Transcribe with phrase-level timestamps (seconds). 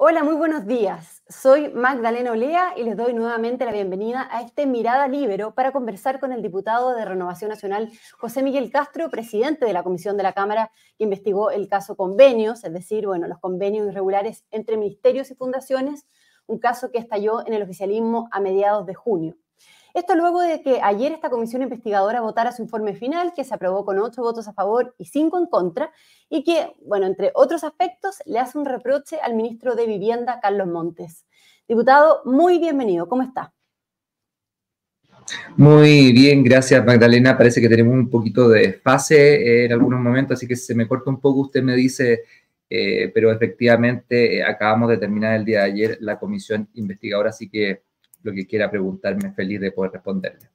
[0.00, 1.24] Hola, muy buenos días.
[1.28, 6.20] Soy Magdalena Olea y les doy nuevamente la bienvenida a este Mirada Libero para conversar
[6.20, 10.34] con el diputado de Renovación Nacional, José Miguel Castro, presidente de la Comisión de la
[10.34, 15.34] Cámara que investigó el caso convenios, es decir, bueno, los convenios irregulares entre ministerios y
[15.34, 16.06] fundaciones,
[16.46, 19.36] un caso que estalló en el oficialismo a mediados de junio.
[19.98, 23.84] Esto luego de que ayer esta comisión investigadora votara su informe final, que se aprobó
[23.84, 25.90] con ocho votos a favor y cinco en contra,
[26.30, 30.68] y que, bueno, entre otros aspectos, le hace un reproche al ministro de Vivienda, Carlos
[30.68, 31.26] Montes.
[31.66, 33.08] Diputado, muy bienvenido.
[33.08, 33.52] ¿Cómo está?
[35.56, 37.36] Muy bien, gracias Magdalena.
[37.36, 41.10] Parece que tenemos un poquito de fase en algunos momentos, así que se me corta
[41.10, 42.22] un poco, usted me dice,
[42.70, 47.50] eh, pero efectivamente eh, acabamos de terminar el día de ayer la comisión investigadora, así
[47.50, 47.87] que
[48.22, 50.50] lo que quiera preguntarme, feliz de poder responderle.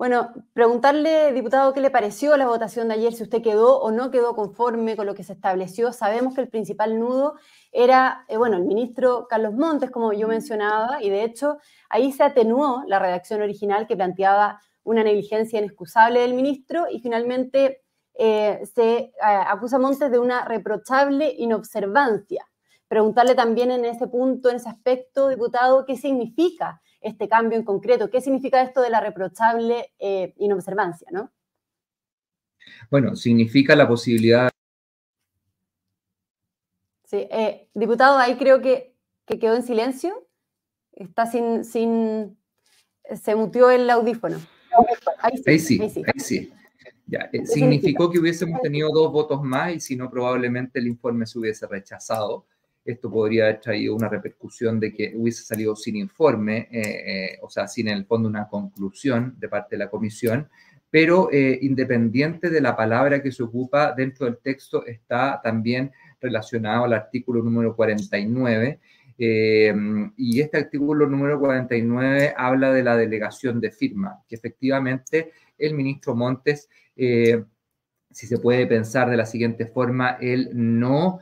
[0.00, 4.10] Bueno, preguntarle, diputado, qué le pareció la votación de ayer, si usted quedó o no
[4.10, 5.92] quedó conforme con lo que se estableció.
[5.92, 7.34] Sabemos que el principal nudo
[7.70, 11.58] era, eh, bueno, el ministro Carlos Montes, como yo mencionaba, y de hecho
[11.90, 17.82] ahí se atenuó la redacción original que planteaba una negligencia inexcusable del ministro y finalmente
[18.14, 22.46] eh, se eh, acusa a Montes de una reprochable inobservancia
[22.90, 28.10] preguntarle también en ese punto, en ese aspecto, diputado, qué significa este cambio en concreto,
[28.10, 31.32] qué significa esto de la reprochable eh, inobservancia, ¿no?
[32.90, 34.50] Bueno, significa la posibilidad.
[37.04, 40.26] Sí, eh, diputado, ahí creo que, quedó en silencio.
[40.90, 42.36] Está sin, sin.
[43.14, 44.40] Se mutió el audífono.
[45.20, 46.02] Ahí sí, ahí sí.
[46.04, 46.52] Ahí sí.
[47.06, 51.24] Ya, eh, significó que hubiésemos tenido dos votos más y si no, probablemente el informe
[51.26, 52.46] se hubiese rechazado
[52.84, 57.50] esto podría haber traído una repercusión de que hubiese salido sin informe, eh, eh, o
[57.50, 60.48] sea, sin en el fondo una conclusión de parte de la comisión,
[60.90, 66.84] pero eh, independiente de la palabra que se ocupa dentro del texto, está también relacionado
[66.84, 68.80] al artículo número 49.
[69.18, 76.14] y este artículo número 49 habla de la delegación de firma, que efectivamente el ministro
[76.14, 81.20] Montes, si se puede pensar de la siguiente forma, él no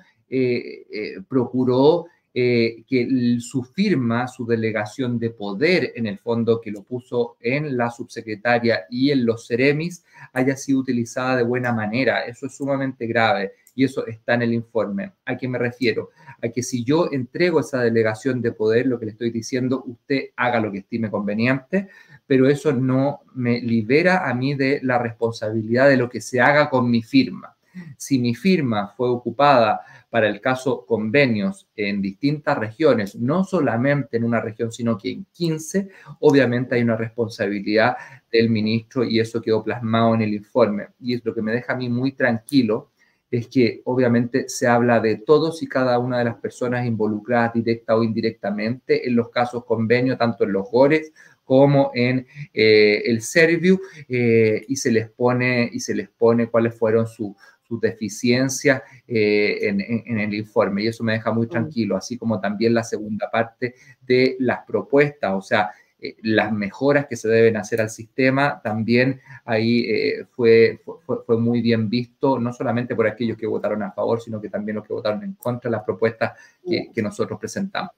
[1.29, 2.07] procuró
[2.41, 7.77] eh, que su firma, su delegación de poder, en el fondo que lo puso en
[7.77, 12.27] la subsecretaria y en los Ceremis, haya sido utilizada de buena manera.
[12.27, 15.15] Eso es sumamente grave y eso está en el informe.
[15.25, 16.11] ¿A qué me refiero?
[16.41, 20.27] A que si yo entrego esa delegación de poder, lo que le estoy diciendo, usted
[20.37, 21.89] haga lo que estime conveniente,
[22.25, 26.71] pero eso no me libera a mí de la responsabilidad de lo que se haga
[26.71, 27.58] con mi firma.
[27.97, 29.81] Si mi firma fue ocupada
[30.11, 35.27] para el caso convenios en distintas regiones, no solamente en una región, sino que en
[35.33, 35.89] 15,
[36.21, 37.97] obviamente hay una responsabilidad
[38.33, 40.89] del ministro y eso quedó plasmado en el informe.
[41.01, 42.91] Y es lo que me deja a mí muy tranquilo,
[43.31, 47.95] es que obviamente se habla de todos y cada una de las personas involucradas directa
[47.95, 51.13] o indirectamente en los casos convenios, tanto en los GORES
[51.45, 56.75] como en eh, el Serviu, eh, y se les pone y se les pone cuáles
[56.75, 57.33] fueron sus
[57.69, 61.51] sus deficiencias eh, en, el informe y eso me deja muy mm.
[61.51, 65.71] tranquilo, así como también la segunda parte de las propuestas, o sea,
[66.01, 71.61] eh, las mejoras que se deben hacer al sistema, también ahí eh, fue, fue, muy
[71.61, 74.95] bien visto, no solamente por aquellos que votaron a favor, sino que también los que
[74.95, 77.91] votaron en contra de las propuestas que, nosotros presentamos.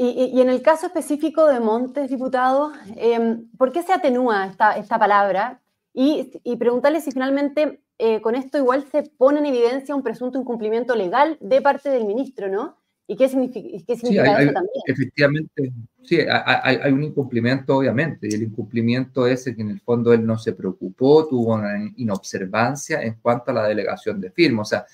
[0.00, 4.96] Y, en el caso específico de Montes, diputado, em, ¿por qué se atenúa esta, esta
[4.96, 5.60] palabra?
[5.92, 10.38] Y, y preguntarle si finalmente eh, con esto igual se pone en evidencia un presunto
[10.38, 12.76] incumplimiento legal de parte del ministro, ¿no?
[13.10, 14.82] ¿Y qué significa, eso también?
[14.86, 15.72] Efectivamente,
[16.04, 20.36] sí, hay, un incumplimiento, obviamente, y el incumplimiento es que en el fondo él no
[20.36, 24.60] se preocupó, tuvo una inobservancia en cuanto a la delegación de firma.
[24.60, 24.84] O sea,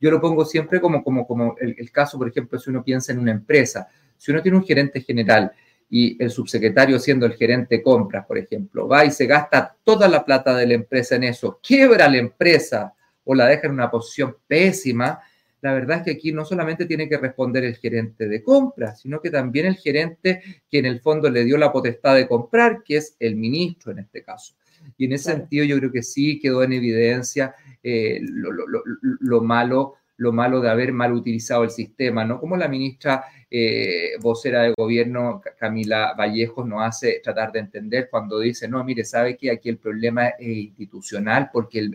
[0.00, 3.12] yo lo pongo siempre como, como, como el, el caso, por ejemplo, si uno piensa
[3.12, 5.50] en una empresa, si uno tiene un gerente general
[5.90, 10.08] y el subsecretario siendo el gerente de compras, por ejemplo, va y se gasta toda
[10.08, 12.94] la plata de la empresa en eso, quiebra la empresa
[13.24, 15.20] o la deja en una posición pésima,
[15.64, 19.18] la verdad es que aquí no solamente tiene que responder el gerente de compras, sino
[19.18, 22.98] que también el gerente que en el fondo le dio la potestad de comprar, que
[22.98, 24.54] es el ministro en este caso.
[24.98, 30.32] Y en ese sentido yo creo que sí quedó en evidencia eh, lo malo lo
[30.32, 32.38] malo de haber mal utilizado el sistema, ¿no?
[32.38, 38.38] Como la ministra eh, vocera de gobierno, Camila Vallejos, nos hace tratar de entender cuando
[38.38, 41.88] dice, no, mire, sabe que aquí el problema es institucional porque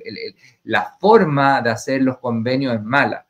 [0.64, 3.26] la forma de hacer los convenios es mala.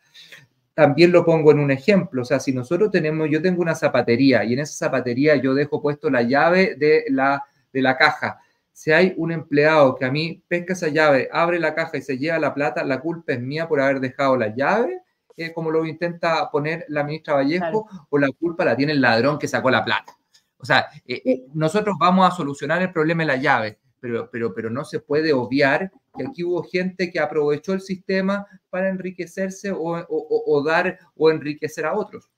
[0.74, 4.45] También lo pongo en un ejemplo, o sea, si nosotros tenemos, yo tengo una zapatería
[4.45, 7.44] y en esa zapatería yo dejo puesto la llave de la,
[7.74, 8.39] de la caja,
[8.80, 12.18] si hay un empleado que a mí pesca esa llave, abre la caja y se
[12.18, 15.02] lleva la plata, la culpa es mía por haber dejado la llave
[15.36, 19.38] eh, como lo intenta poner la ministra Vallejo, o la culpa la tiene el ladrón
[19.38, 20.18] que sacó la plata.
[20.58, 24.70] O sea, eh, nosotros vamos a solucionar el problema de la llave, pero, pero, pero
[24.70, 30.64] no se puede obviar que aquí hubo gente que aprovechó el sistema para enriquecerse o,
[30.64, 32.30] dar o enriquecer a otros.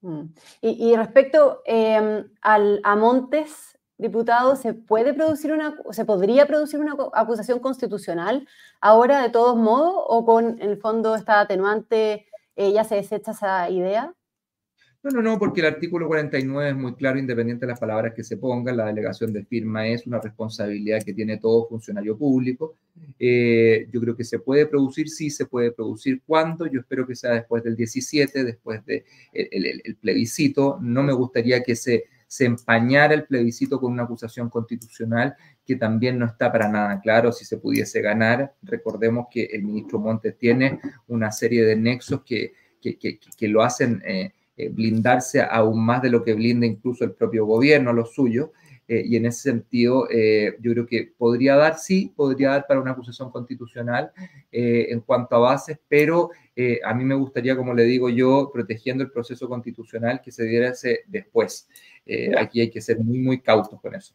[0.00, 0.22] Mm.
[0.62, 6.96] Y, respecto em, al, a Montes, diputado, ¿se puede producir una, se podría producir una
[7.12, 8.48] acusación constitucional
[8.80, 12.26] ahora de todos modos o con el fondo esta atenuante
[12.56, 14.14] eh, ya se desecha esa idea?
[15.02, 18.22] No, no, no, porque el artículo 49 es muy claro, independiente de las palabras que
[18.22, 22.74] se pongan, la delegación de firma es una responsabilidad que tiene todo funcionario público.
[23.18, 26.20] Eh, yo creo que se puede producir, sí, se puede producir.
[26.26, 26.66] ¿Cuándo?
[26.66, 30.78] Yo espero que sea después del 17, después del de el, plebiscito.
[30.82, 35.34] No me gustaría que se, se empañara el plebiscito con una acusación constitucional
[35.66, 38.54] que también no está para nada claro si se pudiese ganar.
[38.62, 44.00] Recordemos que el ministro Montes tiene una serie de nexos que, que, que, lo hacen...
[44.06, 48.52] Eh, eh, blindarse aún más de lo que blinda incluso el propio gobierno, lo suyo.
[48.86, 52.80] Eh, y en ese sentido, eh, yo creo que podría dar, sí, podría dar para
[52.80, 54.12] una acusación constitucional
[54.52, 56.30] en cuanto a bases, pero
[56.84, 60.72] a mí me gustaría, como le digo yo, protegiendo el proceso constitucional que se diera
[61.06, 61.68] después.
[62.38, 64.14] aquí hay que ser muy, muy cautos con eso.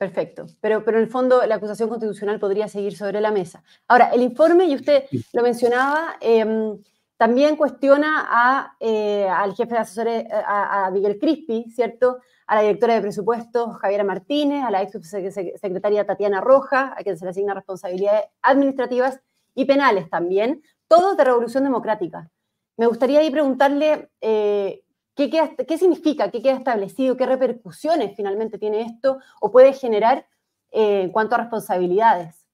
[0.00, 3.62] Perfecto, pero, pero en el fondo la acusación constitucional podría seguir sobre la mesa.
[3.86, 5.04] Ahora, el informe, y usted
[5.34, 6.78] lo mencionaba, em,
[7.18, 12.20] también cuestiona eh, al jefe de asesores, eh, a, Miguel Crispi, ¿cierto?
[12.46, 17.18] A la directora de presupuestos, Javiera Martínez, a la ex subsecretaria Tatiana Roja, a quien
[17.18, 19.20] se le asigna responsabilidades administrativas
[19.54, 22.28] y penales también, todos de Revolución Democrática.
[22.76, 24.82] Me gustaría ahí preguntarle eh,
[25.14, 30.26] ¿qué, qué, significa, qué queda establecido, qué repercusiones finalmente tiene esto o puede generar
[30.72, 32.46] en cuanto a responsabilidades.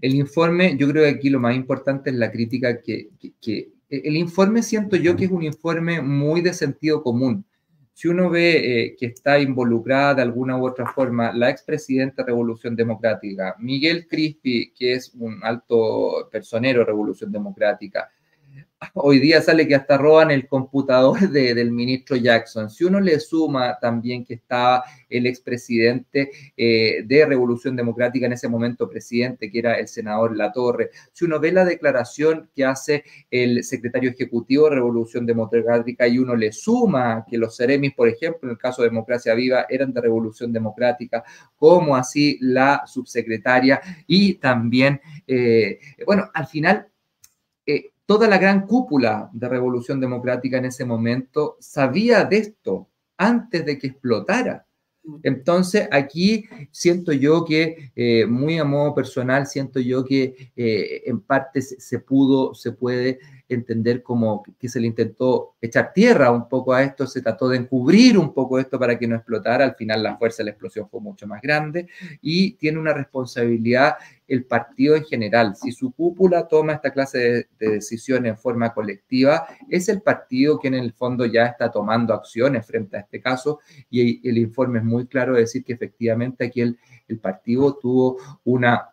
[0.00, 3.10] El informe, yo creo que aquí lo más importante es la crítica que,
[3.88, 7.46] el informe siento yo que es un informe muy de sentido común.
[7.98, 8.50] Si uno ve
[8.84, 14.06] eh, que está involucrada de alguna u otra forma la expresidenta de Revolución Democrática, Miguel
[14.06, 18.08] Crispi, que es un alto personero de Revolución Democrática,
[18.94, 22.70] hoy día sale que hasta roban el computador del ministro Jackson.
[22.70, 28.48] Si uno le suma también que estaba el expresidente eh, de Revolución Democrática, en ese
[28.48, 33.64] momento presidente, que era el senador Latorre, si uno ve la declaración que hace el
[33.64, 38.50] secretario ejecutivo de Revolución Democrática y uno le suma que los Ceremis, por ejemplo, en
[38.50, 41.24] el caso de Democracia Viva, eran de Revolución Democrática,
[41.56, 46.86] como así la subsecretaria y también, eh, bueno, al final...
[47.66, 52.88] Eh, toda la gran cúpula de Revolución Democrática en ese momento sabía de esto
[53.18, 54.66] antes de que explotara.
[55.22, 61.20] Entonces, aquí siento yo que, eh, muy a modo personal, siento yo que eh, en
[61.20, 66.72] parte se, pudo, se puede entender como que se le intentó echar tierra un poco
[66.74, 70.02] a esto, se trató de encubrir un poco esto para que no explotara, al final
[70.02, 71.88] la fuerza de la explosión fue mucho más grande
[72.20, 73.96] y tiene una responsabilidad
[74.26, 75.56] el partido en general.
[75.56, 80.68] Si su cúpula toma esta clase de, decisiones en forma colectiva, es el partido que
[80.68, 84.84] en el fondo ya está tomando acciones frente a este caso y el informe es
[84.84, 88.90] muy claro de decir que efectivamente aquí el partido tuvo una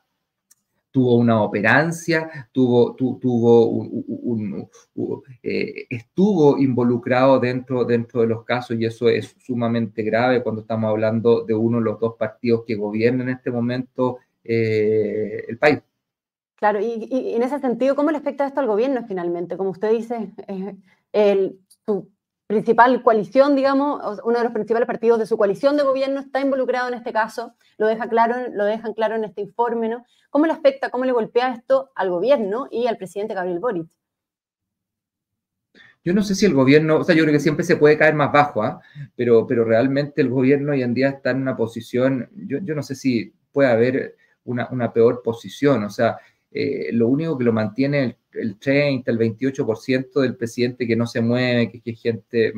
[0.96, 4.70] tuvo una operancia, tuvo, tuvo un,
[5.44, 10.90] eh, estuvo involucrado dentro, dentro de los casos y eso es sumamente grave cuando estamos
[10.90, 15.80] hablando de uno de los dos partidos que gobiernan en este momento eh, el país.
[16.56, 19.58] Claro, y, en ese sentido, ¿cómo le afecta esto al gobierno finalmente?
[19.58, 20.32] Como usted dice,
[21.86, 22.10] su
[22.48, 26.88] principal coalición, digamos, uno de los principales partidos de su coalición de gobierno está involucrado
[26.88, 30.06] en este caso, lo, deja claro, lo dejan claro en este informe, ¿no?
[30.30, 33.90] ¿Cómo le afecta, cómo le golpea esto al gobierno y al presidente Gabriel Boric?
[36.04, 38.14] Yo no sé si el gobierno, o sea, yo creo que siempre se puede caer
[38.14, 38.80] más bajo, ¿ah?
[39.16, 42.84] pero, pero realmente el gobierno hoy en día está en una posición, yo, yo no
[42.84, 46.20] sé si puede haber una, una peor posición, o sea,
[46.52, 51.08] eh, lo único que lo mantiene el, el 30, el 28% del presidente que no
[51.08, 52.54] se mueve, que, es gente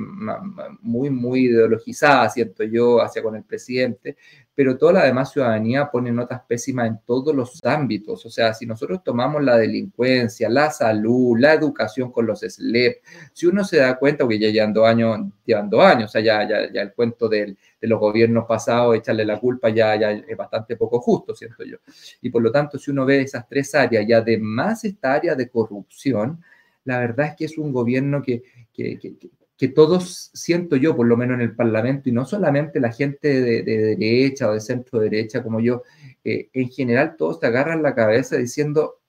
[0.82, 4.18] muy, muy ideologizada, siento yo, hacia con el presidente,
[4.58, 8.26] pero toda la demás ciudadanía pone notas pésimas en todos los ámbitos.
[8.26, 13.04] O sea, si nosotros tomamos la delincuencia, la salud, la educación con los SLEP,
[13.34, 16.22] si uno se da cuenta, porque ya llevan dos años, llevan dos años, o sea,
[16.22, 20.12] ya, ya, ya el cuento del, de los gobiernos pasados, echarle la culpa ya, ya
[20.12, 21.78] es bastante poco justo, siento yo.
[22.22, 25.50] Y por lo tanto, si uno ve esas tres áreas y además esta área de
[25.50, 25.67] corrupción,
[26.84, 28.44] la verdad es que es un gobierno que,
[28.74, 29.16] que, que,
[29.58, 33.42] que todos, siento yo, por lo menos en el Parlamento, y no solamente la gente
[33.42, 35.82] de, derecha o de centro derecha como yo,
[36.24, 39.00] eh, en general todos te agarran la cabeza diciendo,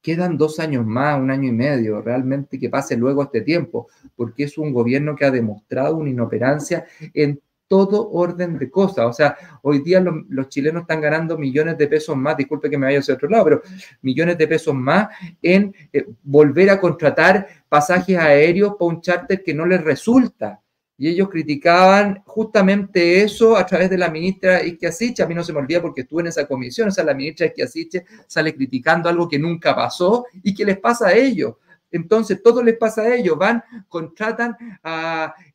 [0.00, 4.44] quedan dos años más, un año y medio, realmente que pase luego este tiempo, porque
[4.44, 9.06] es un gobierno que ha demostrado una inoperancia en todo orden de cosas.
[9.06, 12.86] O sea, hoy día los, chilenos están ganando millones de pesos más, disculpe que me
[12.86, 13.62] vaya hacia otro lado, pero
[14.02, 15.06] millones de pesos más
[15.40, 20.60] en eh, volver a contratar pasajes aéreos para un charter que no les resulta.
[20.98, 25.22] Y ellos criticaban justamente eso a través de la ministra Isquiasiche.
[25.22, 26.88] A mí no se me olvida porque estuve en esa comisión.
[26.88, 31.06] O sea, la ministra Isquiasiche sale criticando algo que nunca pasó y que les pasa
[31.06, 31.54] a ellos.
[31.90, 34.56] Entonces, todo les pasa a ellos, van, contratan,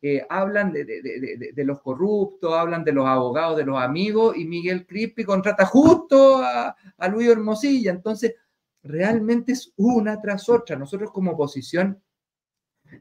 [0.01, 5.23] eh, hablan de, los corruptos, hablan de los abogados, de los amigos, y Miguel Crispi
[5.23, 6.75] contrata justo a,
[7.09, 7.91] Luis Hermosilla.
[7.91, 8.35] Entonces,
[8.83, 10.75] realmente es una tras otra.
[10.75, 12.01] Nosotros como oposición,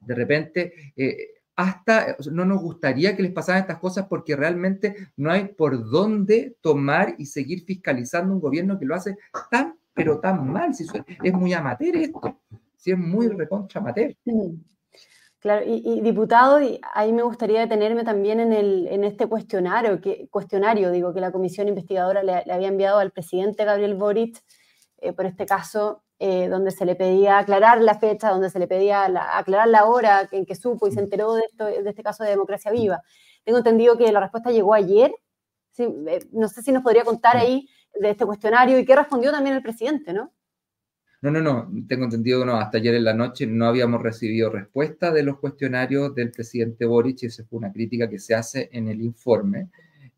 [0.02, 5.30] de repente, eh, hasta no nos gustaría que les pasaran estas cosas porque realmente no
[5.30, 9.16] hay por dónde tomar y seguir fiscalizando un gobierno que lo hace
[9.50, 10.72] tan, pero tan mal.
[11.22, 12.40] Es muy amateur esto
[12.84, 14.14] sí es muy recontra materia.
[15.38, 20.28] Claro, y, diputado, y ahí me gustaría detenerme también en, el, en este cuestionario, que,
[20.30, 24.42] cuestionario, digo, que la comisión investigadora le, había enviado al presidente Gabriel Boric
[24.98, 28.66] eh, por este caso, eh, donde se le pedía aclarar la fecha, donde se le
[28.66, 29.04] pedía
[29.36, 32.30] aclarar la hora en que supo y se enteró de, esto, de este caso de
[32.30, 33.02] democracia viva.
[33.44, 35.14] Tengo entendido que la respuesta llegó ayer.
[35.76, 39.56] Eh, no sé si nos podría contar ahí de este cuestionario y qué respondió también
[39.56, 40.32] el presidente, ¿no?
[41.24, 44.50] No, no, no, tengo entendido que no, hasta ayer en la noche no habíamos recibido
[44.50, 48.68] respuesta de los cuestionarios del presidente Boric y esa fue una crítica que se hace
[48.70, 49.70] en el informe.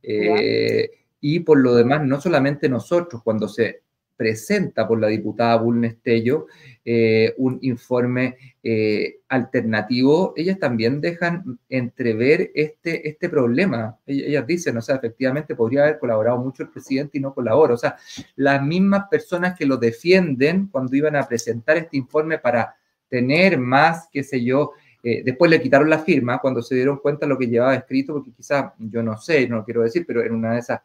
[0.03, 3.83] Eh, y por lo demás, no solamente nosotros, cuando se
[4.17, 6.47] presenta por la diputada Bulnestello
[6.85, 13.99] eh, un informe eh, alternativo, ellas también dejan entrever este, este problema.
[14.07, 17.75] Ellas dicen, o sea, efectivamente podría haber colaborado mucho el presidente y no colabora.
[17.75, 17.97] O sea,
[18.37, 22.77] las mismas personas que lo defienden cuando iban a presentar este informe para
[23.09, 27.27] tener más, qué sé yo, eh, después le quitaron la firma cuando se dieron cuenta
[27.27, 30.25] de lo que llevaba escrito, porque quizás, yo no sé, no lo quiero decir, pero
[30.25, 30.81] en una de esas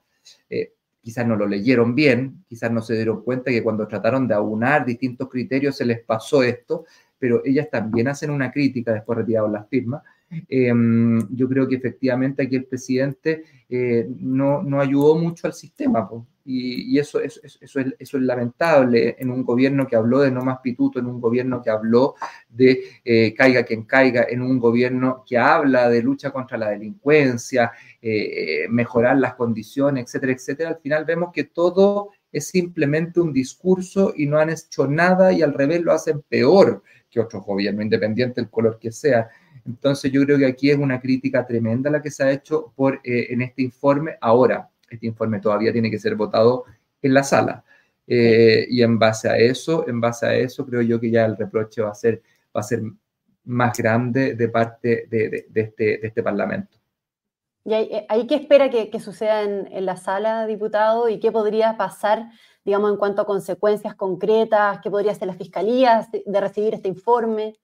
[1.01, 4.85] quizás no lo leyeron bien, quizás no se dieron cuenta que cuando trataron de aunar
[4.85, 6.85] distintos criterios se les pasó esto,
[7.17, 10.03] pero ellas también hacen una crítica después retiraron las firmas.
[10.47, 16.09] Em, yo creo que efectivamente aquí el presidente eh, no, no, ayudó mucho al sistema.
[16.43, 20.59] Y, eso, eso, es, eso, es, lamentable en un gobierno que habló de no más
[20.59, 22.15] pituto, en un gobierno que habló
[22.49, 27.71] de eh, caiga quien caiga, en un gobierno que habla de lucha contra la delincuencia,
[28.01, 30.69] eh, mejorar las condiciones, etcétera, etcétera.
[30.71, 35.41] Al final vemos que todo es simplemente un discurso y no han hecho nada y
[35.41, 39.29] al revés lo hacen peor que otros gobiernos, independiente del color que sea.
[39.65, 43.01] Entonces yo creo que aquí es una crítica tremenda la que se ha hecho por,
[43.03, 44.17] eh, en este informe.
[44.21, 46.65] Ahora, este informe todavía tiene que ser votado
[47.01, 47.63] en la sala.
[48.07, 51.37] Eh, y en base a eso, en base a eso, creo yo que ya el
[51.37, 52.21] reproche va a ser,
[52.55, 52.81] va a ser
[53.45, 56.77] más grande de parte de, este, de este Parlamento.
[57.63, 61.09] ¿Y ahí, qué espera que, suceda en, la sala, diputado?
[61.09, 62.31] ¿Y qué podría pasar,
[62.65, 64.79] digamos, en cuanto a consecuencias concretas?
[64.81, 67.55] ¿Qué podría hacer la Fiscalía de recibir este informe?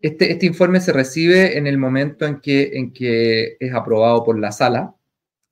[0.00, 4.38] Este, este, informe se recibe en el momento en que, en que es aprobado por
[4.38, 4.95] la sala.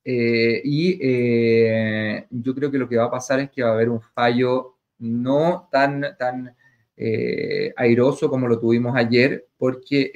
[0.07, 3.73] Eh, y eh, yo creo que lo que va a pasar es que va a
[3.73, 6.55] haber un fallo no tan, tan
[6.95, 10.11] eh, airoso como lo tuvimos ayer, porque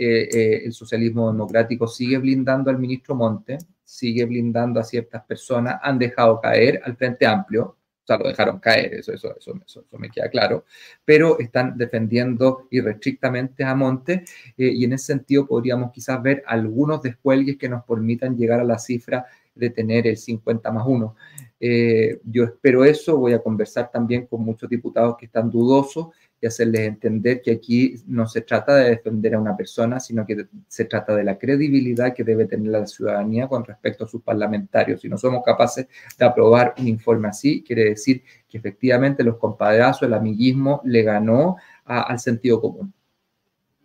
[0.64, 6.40] el socialismo democrático sigue blindando al ministro Monte, sigue blindando a ciertas personas, han dejado
[6.40, 10.30] caer al Frente Amplio, o sea, lo dejaron caer, eso, eso, eso, eso me queda
[10.30, 10.66] claro,
[11.04, 14.24] pero están defendiendo irrestrictamente a Monte
[14.56, 18.78] y en ese sentido podríamos quizás ver algunos descuelgues que nos permitan llegar a la
[18.78, 19.26] cifra
[19.60, 21.16] de tener el 50 más 1.
[21.62, 26.08] Eh, yo espero eso, voy a conversar también con muchos diputados que están dudosos
[26.42, 30.48] y hacerles entender que aquí no se trata de defender a una persona, sino que
[30.70, 35.02] se trata de la credibilidad que debe tener la ciudadanía con respecto a sus parlamentarios.
[35.02, 35.88] Si no somos capaces
[36.18, 41.58] de aprobar un informe así, quiere decir que efectivamente los compadrazos, el amiguismo le ganó
[41.84, 42.94] al sentido común.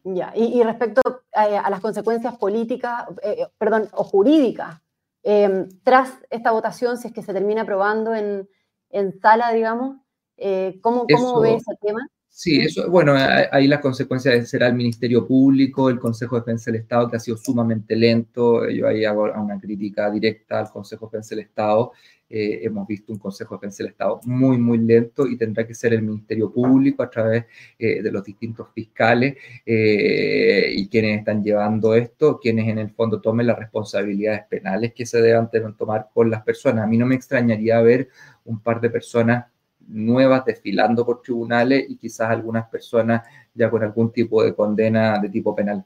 [0.05, 1.01] Ya, y, respecto
[1.33, 4.84] a, las consecuencias políticas, eh, perdón, o jurídicas
[5.27, 8.47] Em, tras esta votación, si es que se termina aprobando en,
[8.91, 9.97] en sala, digamos,
[10.37, 12.07] eh, ¿cómo, cómo ve ese tema?
[12.37, 13.15] Sí, eso, bueno,
[13.53, 17.21] ahí las consecuencias será el Ministerio Público, el Consejo de Defensa del Estado, que ha
[17.21, 18.69] sido sumamente lento.
[18.69, 21.93] Yo ahí hago una crítica directa al Consejo de Defensa del Estado.
[22.29, 25.75] Eh, hemos visto un Consejo de Defensa del Estado muy, muy lento y tendrá que
[25.75, 27.45] ser el Ministerio Público a través
[27.79, 33.21] eh, de los distintos fiscales eh, y quienes están llevando esto, quienes en el fondo
[33.21, 35.49] tomen las responsabilidades penales que se deban
[35.79, 36.83] tomar con las personas.
[36.83, 38.09] A mí no me extrañaría ver
[38.45, 39.54] un par de personas
[39.89, 43.23] nuevas desfilando por tribunales y quizás algunas personas
[43.55, 45.85] ya con algún tipo de condena de tipo penal.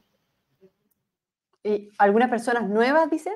[1.63, 3.31] ¿Y algunas personas nuevas, dice?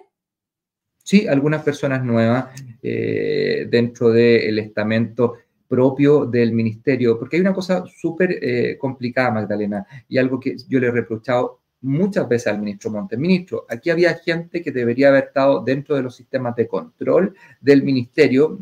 [1.05, 2.47] Sí, algunas personas nuevas
[2.83, 5.35] eh, dentro del estamento
[5.67, 10.79] propio del ministerio, porque hay una cosa súper eh, complicada, Magdalena, y algo que yo
[10.79, 13.19] le he reprochado muchas veces al ministro Montes.
[13.19, 17.83] Ministro, aquí había gente que debería haber estado dentro de los sistemas de control del
[17.83, 18.59] ministerio,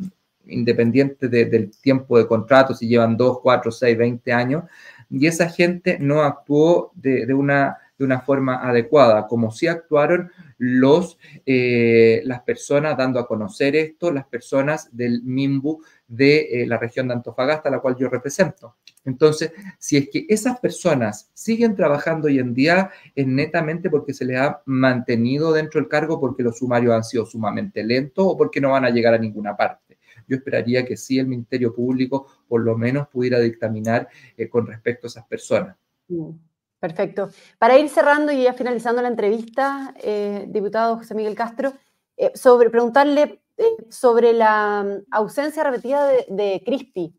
[0.51, 4.65] independiente del tiempo de contrato, si llevan 2, 4, 6, 20 años,
[5.11, 11.19] y esa gente no actuó de, una, de una forma adecuada, como sí actuaron los,
[11.47, 17.09] eh, las personas dando a conocer esto, las personas del MIMBU de eh, la región
[17.09, 18.77] de Antofagasta, la cual yo represento.
[19.05, 24.25] Entonces, si es que esas personas siguen trabajando hoy en día, es netamente porque se
[24.25, 28.61] les ha mantenido dentro del cargo, porque los sumarios han sido sumamente lentos o porque
[28.61, 29.90] no van a llegar a ninguna parte.
[30.31, 35.07] Yo esperaría que sí el Ministerio Público por lo menos pudiera dictaminar eh, con respecto
[35.07, 35.77] a esas personas.
[36.07, 36.31] Mm.
[36.79, 37.29] Perfecto.
[37.59, 41.75] Para ir cerrando y ya finalizando la entrevista, eh, diputado José Miguel Castro,
[42.17, 43.43] eh, sobre preguntarle
[43.91, 47.15] sobre la mm, ausencia repetida de, de CRISPI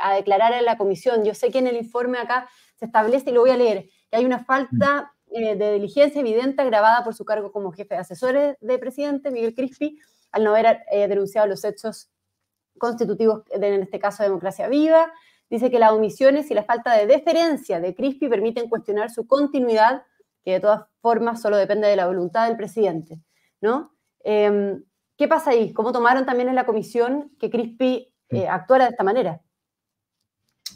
[0.00, 1.24] a declarar en la comisión.
[1.24, 4.18] Yo sé que en el informe acá se establece, y lo voy a leer, que
[4.18, 8.78] hay una falta de diligencia evidente agravada por su cargo como jefe de asesores de
[8.78, 9.98] presidente, Miguel Crispi,
[10.30, 12.13] al no haber denunciado los hechos
[12.78, 15.12] constitutivos, de, en este caso, democracia viva,
[15.50, 20.02] dice que las omisiones y la falta de deferencia de Crispi permiten cuestionar su continuidad,
[20.44, 23.20] que de todas formas solo depende de la voluntad del presidente,
[23.60, 23.92] ¿no?
[24.22, 24.82] Em,
[25.16, 25.72] ¿Qué pasa ahí?
[25.72, 29.40] ¿Cómo tomaron también en la comisión que Crispi eh, actuara de esta manera?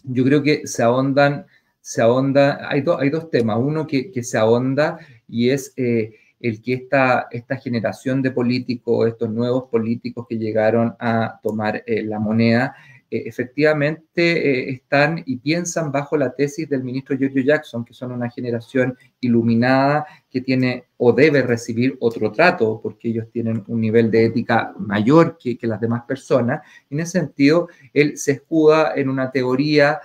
[0.04, 1.46] Yo creo que se ahondan,
[1.80, 6.74] se ahonda, hay, hay dos temas, uno que, se ahonda y es eh, el que
[6.74, 12.76] esta, esta generación de políticos, estos nuevos políticos que llegaron a tomar eh, la moneda,
[13.10, 18.12] eh, efectivamente eh, están y piensan bajo la tesis del ministro Giorgio Jackson, que son
[18.12, 24.10] una generación iluminada que tiene o debe recibir otro trato, porque ellos tienen un nivel
[24.10, 26.60] de ética mayor que, las demás personas.
[26.90, 30.00] En ese sentido, él se escuda en una teoría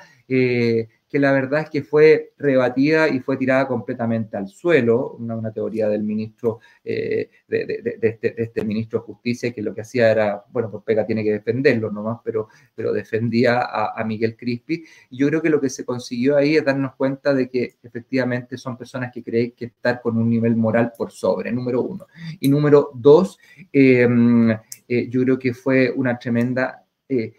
[1.13, 5.87] que la verdad es que fue rebatida y fue tirada completamente al suelo, una, teoría
[5.87, 10.71] del ministro, eh, este, de, este, ministro de Justicia, que lo que hacía era, bueno,
[10.71, 14.85] pues Pega tiene que defenderlo nomás, pero, pero defendía a, Miguel Crispi.
[15.11, 18.75] Yo creo que lo que se consiguió ahí es darnos cuenta de que efectivamente son
[18.75, 22.07] personas que creen que estar con un nivel moral por sobre, número uno.
[22.39, 23.37] Y número dos,
[23.71, 26.83] em, eh, yo creo que fue una tremenda...
[27.07, 27.33] Eh,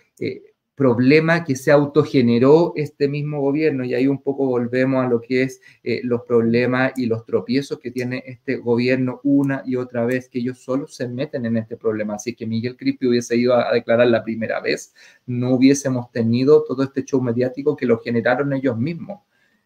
[0.75, 5.43] problema que se autogeneró este mismo gobierno y ahí un poco volvemos a lo que
[5.43, 10.29] es eh, los problemas y los tropiezos que tiene este gobierno una y otra vez,
[10.29, 12.15] que ellos solo se meten en este problema.
[12.15, 14.95] Así que Miguel Crispi hubiese ido a, declarar la primera vez,
[15.27, 19.21] no hubiésemos tenido todo este show mediático que lo generaron ellos mismos.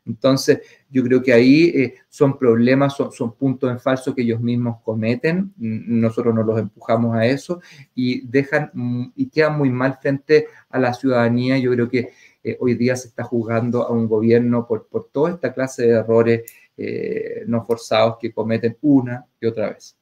[0.08, 4.80] Entonces, yo creo que ahí eh, son problemas, son, puntos en falso que ellos mismos
[4.82, 7.60] cometen, nosotros nos los empujamos a eso
[7.94, 11.58] y dejan y quedan muy mal frente a la ciudadanía.
[11.58, 12.10] Yo creo que
[12.42, 15.92] eh, hoy día se está juzgando a un gobierno por, por toda esta clase de
[15.92, 16.42] errores
[16.76, 19.96] eh, no forzados que cometen una y otra vez.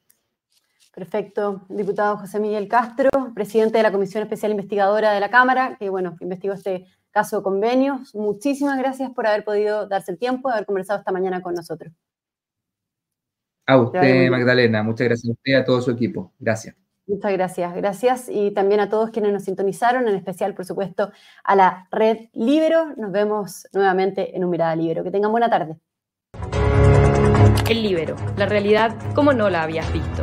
[0.95, 1.63] Perfecto.
[1.69, 6.17] Diputado José Miguel Castro, presidente de la Comisión Especial Investigadora de la Cámara, que bueno,
[6.21, 8.15] investigó este caso convenios.
[8.15, 11.91] Muchísimas gracias por haber podido darse el tiempo de haber conversado esta mañana con nosotros.
[13.67, 14.83] A usted, Magdalena.
[14.83, 16.35] Muchas gracias a usted y a todo su equipo.
[16.39, 16.77] Gracias.
[17.07, 17.75] Muchas gracias.
[17.75, 21.11] Gracias y también a todos quienes nos sintonizaron, en especial, por supuesto,
[21.43, 22.95] a la red Libero.
[22.99, 25.03] Nos vemos nuevamente en un Mirada Libero.
[25.03, 25.79] Que tengan buena tarde.
[27.67, 30.23] El Libero, la realidad como no la habías visto.